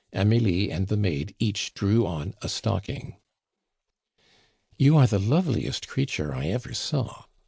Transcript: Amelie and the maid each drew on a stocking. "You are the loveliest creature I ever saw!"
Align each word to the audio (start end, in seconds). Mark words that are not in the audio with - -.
Amelie 0.13 0.71
and 0.71 0.87
the 0.87 0.97
maid 0.97 1.35
each 1.37 1.75
drew 1.75 2.07
on 2.07 2.33
a 2.41 2.49
stocking. 2.49 3.17
"You 4.75 4.97
are 4.97 5.05
the 5.05 5.19
loveliest 5.19 5.87
creature 5.87 6.33
I 6.33 6.47
ever 6.47 6.73
saw!" 6.73 7.25